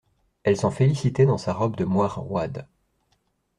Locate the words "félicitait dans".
0.71-1.37